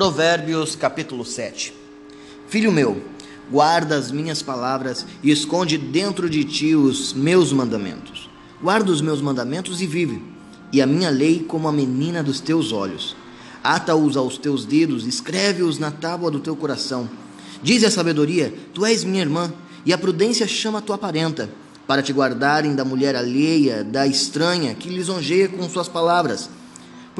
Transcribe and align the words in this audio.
Provérbios 0.00 0.74
capítulo 0.74 1.26
7 1.26 1.74
Filho 2.48 2.72
meu, 2.72 3.02
guarda 3.50 3.96
as 3.96 4.10
minhas 4.10 4.40
palavras 4.40 5.04
e 5.22 5.30
esconde 5.30 5.76
dentro 5.76 6.30
de 6.30 6.42
ti 6.42 6.74
os 6.74 7.12
meus 7.12 7.52
mandamentos. 7.52 8.30
Guarda 8.62 8.90
os 8.90 9.02
meus 9.02 9.20
mandamentos 9.20 9.82
e 9.82 9.86
vive, 9.86 10.22
e 10.72 10.80
a 10.80 10.86
minha 10.86 11.10
lei 11.10 11.44
como 11.46 11.68
a 11.68 11.72
menina 11.72 12.22
dos 12.22 12.40
teus 12.40 12.72
olhos. 12.72 13.14
Ata-os 13.62 14.16
aos 14.16 14.38
teus 14.38 14.64
dedos, 14.64 15.06
escreve-os 15.06 15.78
na 15.78 15.90
tábua 15.90 16.30
do 16.30 16.40
teu 16.40 16.56
coração. 16.56 17.06
Diz 17.62 17.84
a 17.84 17.90
sabedoria: 17.90 18.54
Tu 18.72 18.86
és 18.86 19.04
minha 19.04 19.20
irmã, 19.20 19.52
e 19.84 19.92
a 19.92 19.98
prudência 19.98 20.48
chama 20.48 20.80
tua 20.80 20.96
parenta, 20.96 21.50
para 21.86 22.02
te 22.02 22.10
guardarem 22.10 22.74
da 22.74 22.86
mulher 22.86 23.14
alheia, 23.14 23.84
da 23.84 24.06
estranha, 24.06 24.74
que 24.74 24.88
lisonjeia 24.88 25.46
com 25.46 25.68
suas 25.68 25.88
palavras 25.88 26.48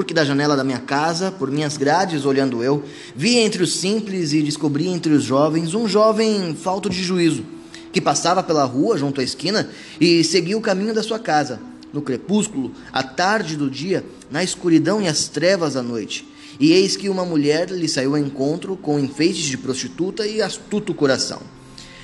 porque 0.00 0.14
da 0.14 0.24
janela 0.24 0.56
da 0.56 0.64
minha 0.64 0.78
casa, 0.78 1.30
por 1.30 1.50
minhas 1.50 1.76
grades 1.76 2.24
olhando 2.24 2.64
eu, 2.64 2.82
vi 3.14 3.36
entre 3.36 3.62
os 3.62 3.76
simples 3.76 4.32
e 4.32 4.40
descobri 4.40 4.88
entre 4.88 5.12
os 5.12 5.22
jovens 5.22 5.74
um 5.74 5.86
jovem 5.86 6.54
falto 6.54 6.88
de 6.88 7.02
juízo, 7.02 7.44
que 7.92 8.00
passava 8.00 8.42
pela 8.42 8.64
rua 8.64 8.96
junto 8.96 9.20
à 9.20 9.22
esquina 9.22 9.68
e 10.00 10.24
seguia 10.24 10.56
o 10.56 10.62
caminho 10.62 10.94
da 10.94 11.02
sua 11.02 11.18
casa, 11.18 11.60
no 11.92 12.00
crepúsculo, 12.00 12.72
à 12.90 13.02
tarde 13.02 13.58
do 13.58 13.68
dia, 13.68 14.02
na 14.30 14.42
escuridão 14.42 15.02
e 15.02 15.06
as 15.06 15.28
trevas 15.28 15.74
da 15.74 15.82
noite. 15.82 16.26
E 16.58 16.72
eis 16.72 16.96
que 16.96 17.10
uma 17.10 17.26
mulher 17.26 17.68
lhe 17.68 17.86
saiu 17.86 18.12
ao 18.16 18.22
encontro 18.22 18.78
com 18.78 18.98
enfeites 18.98 19.44
de 19.44 19.58
prostituta 19.58 20.26
e 20.26 20.40
astuto 20.40 20.94
coração. 20.94 21.42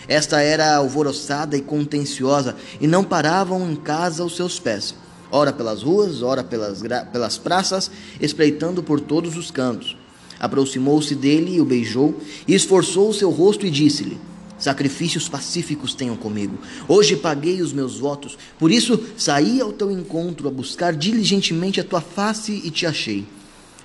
Esta 0.06 0.42
era 0.42 0.76
alvoroçada 0.76 1.56
e 1.56 1.62
contenciosa, 1.62 2.56
e 2.78 2.87
não 2.87 3.02
paravam 3.02 3.70
em 3.70 3.74
casa 3.74 4.23
os 4.23 4.37
seus 4.37 4.60
pés 4.60 4.95
ora 5.30 5.52
pelas 5.52 5.82
ruas, 5.82 6.22
ora 6.22 6.42
pelas, 6.45 6.82
pelas 7.12 7.38
praças, 7.38 7.90
espreitando 8.20 8.82
por 8.82 9.01
todos 9.01 9.37
os 9.37 9.51
cantos. 9.51 9.96
Aproximou-se 10.38 11.14
dele 11.14 11.56
e 11.56 11.60
o 11.60 11.64
beijou, 11.64 12.20
e 12.46 12.54
esforçou 12.54 13.09
o 13.09 13.14
seu 13.14 13.30
rosto 13.30 13.66
e 13.66 13.70
disse-lhe: 13.70 14.18
Sacrifícios 14.59 15.28
pacíficos 15.28 15.95
tenham 15.95 16.16
comigo. 16.16 16.59
Hoje 16.88 17.16
paguei 17.16 17.60
os 17.60 17.73
meus 17.73 17.98
votos, 17.98 18.38
por 18.59 18.70
isso 18.70 19.02
saí 19.16 19.60
ao 19.60 19.73
teu 19.73 19.90
encontro 19.90 20.48
a 20.48 20.51
buscar 20.51 20.95
diligentemente 20.95 21.80
a 21.80 21.84
tua 21.84 22.01
face 22.01 22.62
e 22.64 22.70
te 22.70 22.86
achei. 22.86 23.26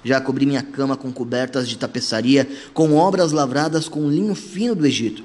Já 0.04 0.20
cobri 0.20 0.46
minha 0.46 0.64
cama 0.64 0.98
com 0.98 1.12
cobertas 1.12 1.70
de 1.70 1.78
tapeçaria, 1.78 2.50
com 2.74 2.96
obras 2.96 3.32
lavradas 3.32 3.88
com 3.88 4.10
linho 4.10 4.34
fino 4.34 4.74
do 4.74 4.86
Egito. 4.86 5.24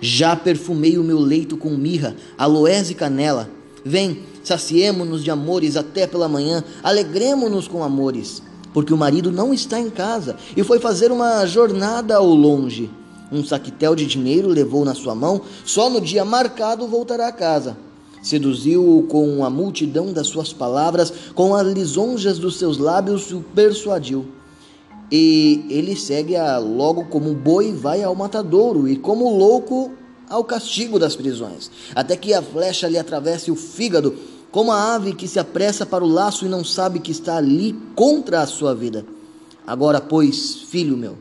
Já 0.00 0.36
perfumei 0.36 0.96
o 0.96 1.02
meu 1.02 1.18
leito 1.18 1.56
com 1.56 1.70
mirra, 1.70 2.16
aloés 2.36 2.90
e 2.90 2.94
canela. 2.94 3.50
Vem, 3.84 4.22
saciemo-nos 4.42 5.22
de 5.22 5.30
amores 5.30 5.76
até 5.76 6.06
pela 6.06 6.28
manhã, 6.28 6.64
alegremo-nos 6.82 7.68
com 7.68 7.82
amores, 7.82 8.42
porque 8.72 8.92
o 8.92 8.96
marido 8.96 9.30
não 9.30 9.52
está 9.54 9.78
em 9.78 9.90
casa 9.90 10.36
e 10.56 10.62
foi 10.62 10.78
fazer 10.78 11.12
uma 11.12 11.46
jornada 11.46 12.16
ao 12.16 12.26
longe. 12.26 12.90
Um 13.30 13.44
saquetel 13.44 13.94
de 13.94 14.06
dinheiro 14.06 14.48
levou 14.48 14.84
na 14.84 14.94
sua 14.94 15.14
mão, 15.14 15.42
só 15.64 15.90
no 15.90 16.00
dia 16.00 16.24
marcado 16.24 16.86
voltará 16.86 17.28
a 17.28 17.32
casa. 17.32 17.76
Seduziu-o 18.22 19.04
com 19.04 19.44
a 19.44 19.50
multidão 19.50 20.12
das 20.12 20.26
suas 20.26 20.52
palavras, 20.52 21.12
com 21.34 21.54
as 21.54 21.66
lisonjas 21.66 22.38
dos 22.38 22.58
seus 22.58 22.78
lábios 22.78 23.30
o 23.32 23.40
persuadiu. 23.54 24.26
E 25.10 25.64
ele 25.70 25.96
segue-a 25.96 26.58
logo 26.58 27.04
como 27.04 27.32
boi 27.32 27.72
vai 27.72 28.02
ao 28.02 28.14
matadouro, 28.14 28.88
e 28.88 28.96
como 28.96 29.36
louco 29.36 29.92
ao 30.28 30.44
castigo 30.44 30.98
das 30.98 31.16
prisões, 31.16 31.70
até 31.94 32.16
que 32.16 32.34
a 32.34 32.42
flecha 32.42 32.88
lhe 32.88 32.98
atravesse 32.98 33.50
o 33.50 33.56
fígado, 33.56 34.14
como 34.50 34.72
a 34.72 34.94
ave 34.94 35.14
que 35.14 35.28
se 35.28 35.38
apressa 35.38 35.84
para 35.84 36.04
o 36.04 36.08
laço 36.08 36.46
e 36.46 36.48
não 36.48 36.64
sabe 36.64 37.00
que 37.00 37.12
está 37.12 37.36
ali 37.36 37.76
contra 37.94 38.40
a 38.40 38.46
sua 38.46 38.74
vida. 38.74 39.04
Agora, 39.66 40.00
pois, 40.00 40.62
filho 40.62 40.96
meu, 40.96 41.18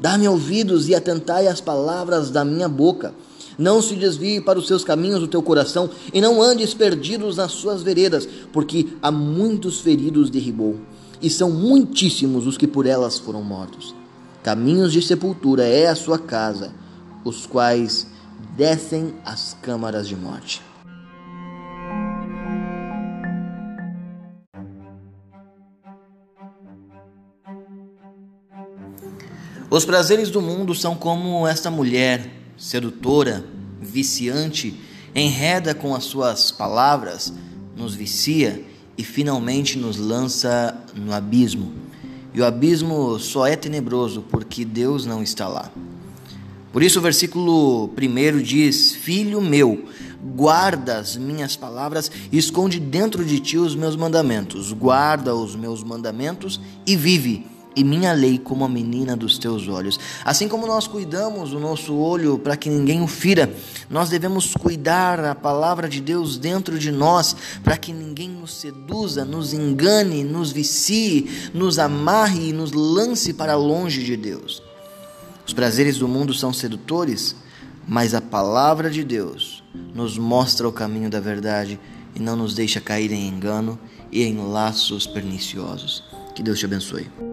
dá-me 0.00 0.26
ouvidos 0.26 0.88
e 0.88 0.94
atentai 0.94 1.46
às 1.46 1.60
palavras 1.60 2.30
da 2.30 2.44
minha 2.44 2.68
boca. 2.68 3.14
Não 3.58 3.82
se 3.82 3.94
desvie 3.94 4.40
para 4.40 4.58
os 4.58 4.66
seus 4.66 4.82
caminhos 4.82 5.22
o 5.22 5.28
teu 5.28 5.42
coração 5.42 5.90
e 6.14 6.20
não 6.20 6.40
andes 6.40 6.72
perdidos 6.72 7.36
nas 7.36 7.52
suas 7.52 7.82
veredas, 7.82 8.26
porque 8.52 8.88
há 9.02 9.10
muitos 9.10 9.80
feridos 9.80 10.30
derribou, 10.30 10.76
e 11.20 11.28
são 11.28 11.50
muitíssimos 11.50 12.46
os 12.46 12.56
que 12.56 12.66
por 12.66 12.86
elas 12.86 13.18
foram 13.18 13.42
mortos. 13.42 13.94
Caminhos 14.42 14.90
de 14.90 15.02
sepultura 15.02 15.64
é 15.64 15.88
a 15.88 15.94
sua 15.94 16.18
casa, 16.18 16.72
os 17.22 17.44
quais 17.44 18.06
descem 18.60 19.14
às 19.24 19.56
câmaras 19.62 20.06
de 20.06 20.14
morte. 20.14 20.60
Os 29.70 29.86
prazeres 29.86 30.28
do 30.28 30.42
mundo 30.42 30.74
são 30.74 30.94
como 30.94 31.48
esta 31.48 31.70
mulher, 31.70 32.30
sedutora, 32.58 33.42
viciante, 33.80 34.78
enreda 35.14 35.74
com 35.74 35.94
as 35.94 36.04
suas 36.04 36.50
palavras, 36.50 37.32
nos 37.74 37.94
vicia 37.94 38.62
e 38.98 39.02
finalmente 39.02 39.78
nos 39.78 39.96
lança 39.96 40.78
no 40.94 41.14
abismo. 41.14 41.72
E 42.34 42.42
o 42.42 42.44
abismo 42.44 43.18
só 43.18 43.46
é 43.46 43.56
tenebroso 43.56 44.20
porque 44.20 44.66
Deus 44.66 45.06
não 45.06 45.22
está 45.22 45.48
lá. 45.48 45.72
Por 46.72 46.82
isso 46.82 47.00
o 47.00 47.02
versículo 47.02 47.90
1 47.96 48.42
diz: 48.42 48.94
Filho 48.94 49.40
meu, 49.40 49.86
guarda 50.36 50.98
as 50.98 51.16
minhas 51.16 51.56
palavras 51.56 52.10
e 52.30 52.38
esconde 52.38 52.78
dentro 52.78 53.24
de 53.24 53.40
ti 53.40 53.58
os 53.58 53.74
meus 53.74 53.96
mandamentos. 53.96 54.72
Guarda 54.72 55.34
os 55.34 55.56
meus 55.56 55.82
mandamentos 55.82 56.60
e 56.86 56.94
vive, 56.94 57.44
e 57.74 57.82
minha 57.82 58.12
lei 58.12 58.38
como 58.38 58.64
a 58.64 58.68
menina 58.68 59.16
dos 59.16 59.36
teus 59.36 59.66
olhos. 59.66 59.98
Assim 60.24 60.46
como 60.46 60.64
nós 60.64 60.86
cuidamos 60.86 61.52
o 61.52 61.58
nosso 61.58 61.92
olho 61.96 62.38
para 62.38 62.56
que 62.56 62.70
ninguém 62.70 63.02
o 63.02 63.08
fira, 63.08 63.52
nós 63.88 64.08
devemos 64.08 64.54
cuidar 64.54 65.18
a 65.24 65.34
palavra 65.34 65.88
de 65.88 66.00
Deus 66.00 66.38
dentro 66.38 66.78
de 66.78 66.92
nós 66.92 67.34
para 67.64 67.76
que 67.76 67.92
ninguém 67.92 68.28
nos 68.28 68.54
seduza, 68.54 69.24
nos 69.24 69.52
engane, 69.52 70.22
nos 70.22 70.52
vicie, 70.52 71.50
nos 71.52 71.80
amarre 71.80 72.50
e 72.50 72.52
nos 72.52 72.70
lance 72.70 73.32
para 73.32 73.56
longe 73.56 74.04
de 74.04 74.16
Deus. 74.16 74.69
Os 75.50 75.54
prazeres 75.54 75.98
do 75.98 76.06
mundo 76.06 76.32
são 76.32 76.52
sedutores, 76.52 77.34
mas 77.84 78.14
a 78.14 78.20
palavra 78.20 78.88
de 78.88 79.02
Deus 79.02 79.64
nos 79.92 80.16
mostra 80.16 80.68
o 80.68 80.72
caminho 80.72 81.10
da 81.10 81.18
verdade 81.18 81.76
e 82.14 82.20
não 82.20 82.36
nos 82.36 82.54
deixa 82.54 82.80
cair 82.80 83.10
em 83.10 83.26
engano 83.26 83.76
e 84.12 84.22
em 84.22 84.36
laços 84.36 85.08
perniciosos. 85.08 86.04
Que 86.36 86.42
Deus 86.44 86.60
te 86.60 86.66
abençoe. 86.66 87.29